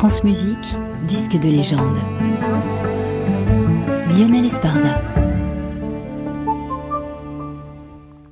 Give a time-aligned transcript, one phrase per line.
[0.00, 1.98] France Musique, disque de légende.
[4.08, 4.98] Lionel Esparza.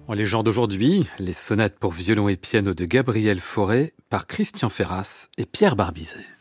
[0.07, 5.29] En légende aujourd'hui, les sonates pour violon et piano de Gabriel Fauré par Christian Ferras
[5.37, 6.38] et Pierre Barbizet.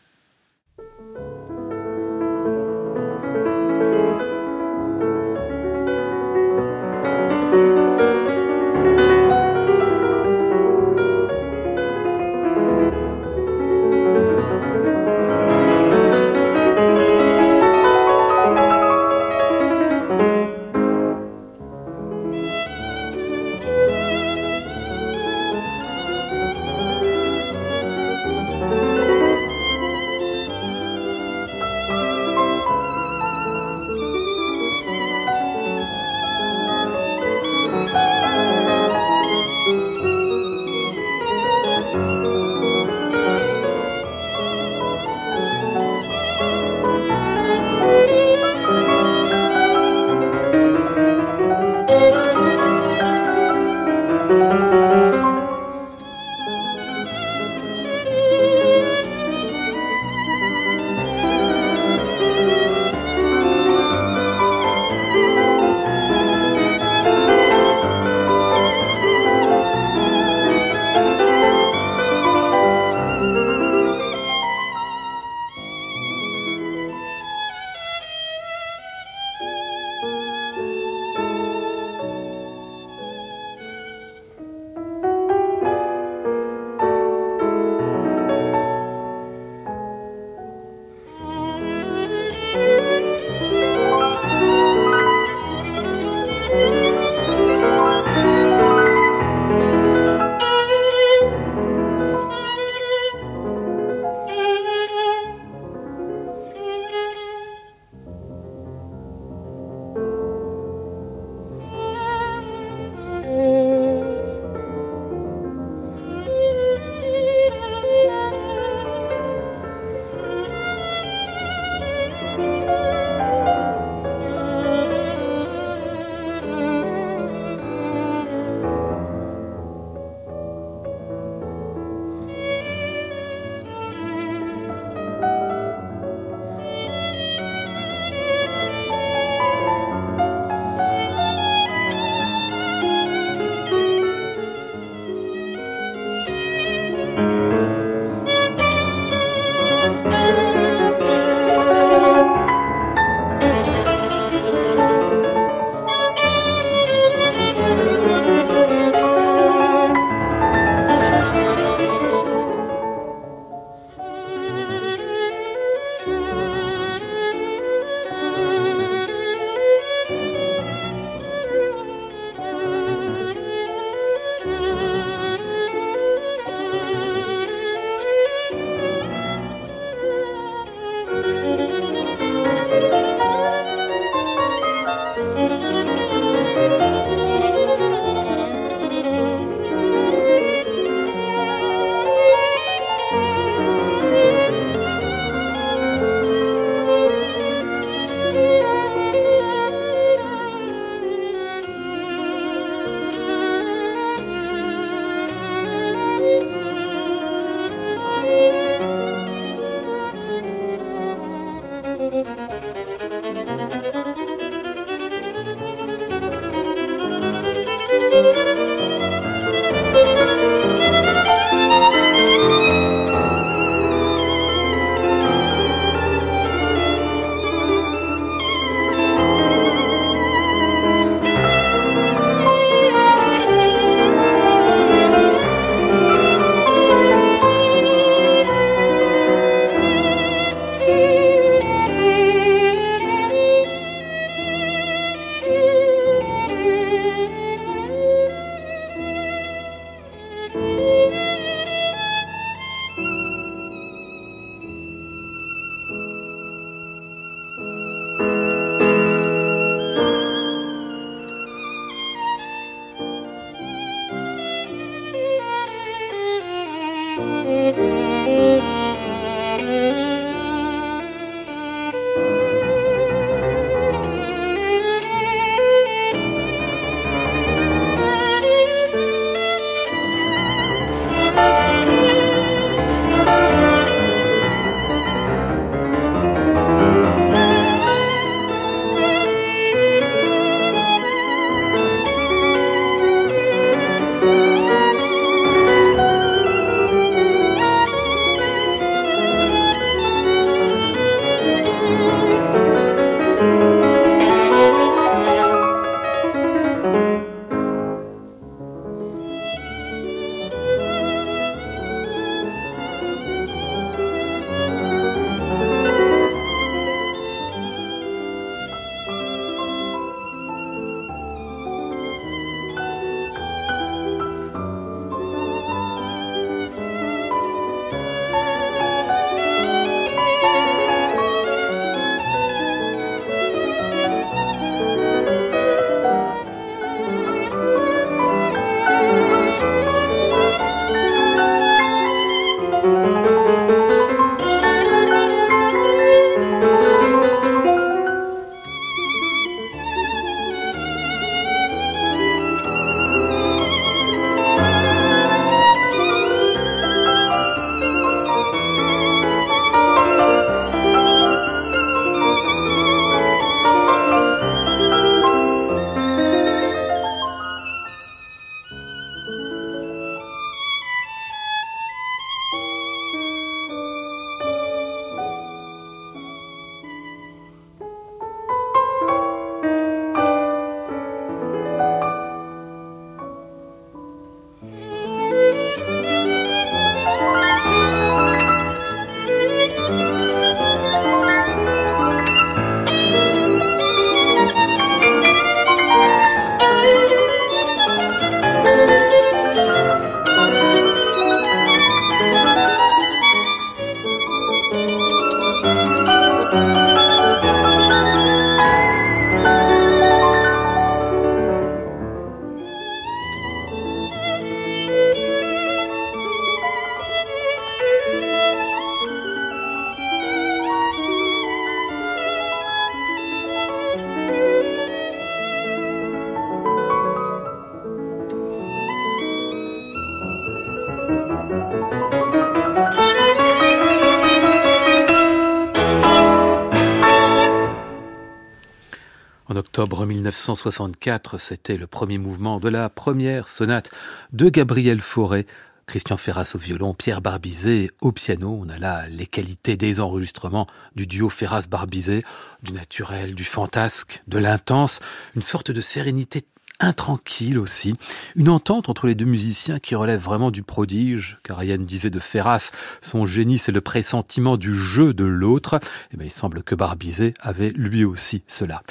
[439.56, 443.90] Octobre 1964, c'était le premier mouvement de la première sonate
[444.34, 445.48] de Gabriel Fauré.
[445.86, 448.60] Christian Ferras au violon, Pierre Barbizet au piano.
[448.62, 450.68] On a là les qualités des enregistrements
[450.98, 452.24] du duo Ferras-Barbizet,
[452.62, 455.00] du naturel, du fantasque, de l'intense,
[455.34, 456.44] une sorte de sérénité
[456.80, 457.96] intranquille aussi,
[458.36, 462.20] une entente entre les deux musiciens qui relève vraiment du prodige, car Ryan disait de
[462.20, 462.72] Ferras,
[463.02, 466.76] son génie c'est le pressentiment du jeu de l'autre, et eh bien il semble que
[466.76, 468.84] Barbizet avait lui aussi cela.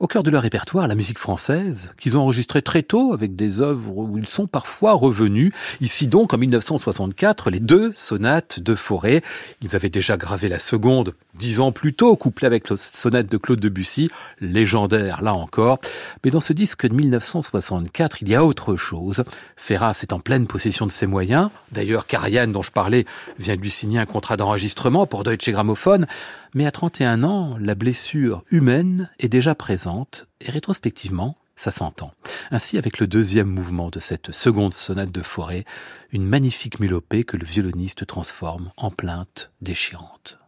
[0.00, 3.60] Au cœur de leur répertoire, la musique française, qu'ils ont enregistré très tôt avec des
[3.60, 5.52] œuvres où ils sont parfois revenus.
[5.80, 9.22] Ici donc, en 1964, les deux sonates de Forêt.
[9.60, 13.36] Ils avaient déjà gravé la seconde dix ans plus tôt, couplée avec la sonate de
[13.38, 14.08] Claude Debussy,
[14.40, 15.78] légendaire là encore.
[16.24, 19.24] Mais dans ce disque de 1964, il y a autre chose.
[19.56, 21.50] Ferras est en pleine possession de ses moyens.
[21.72, 23.04] D'ailleurs, Karian, dont je parlais,
[23.38, 26.06] vient de lui signer un contrat d'enregistrement pour Deutsche Grammophon.
[26.54, 32.12] Mais à 31 ans, la blessure humaine est déjà présente et rétrospectivement, ça s'entend.
[32.50, 35.64] Ainsi, avec le deuxième mouvement de cette seconde sonate de forêt,
[36.12, 40.38] une magnifique mélopée que le violoniste transforme en plainte déchirante.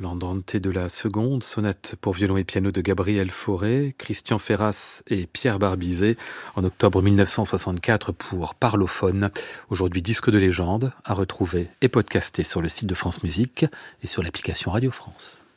[0.00, 5.26] L'Andante de la seconde, sonate pour violon et piano de Gabriel Fauré, Christian Ferras et
[5.26, 6.16] Pierre Barbizet
[6.56, 9.28] en octobre 1964 pour Parlophone.
[9.68, 13.66] Aujourd'hui disque de légende à retrouver et podcasté sur le site de France Musique
[14.02, 15.42] et sur l'application Radio France.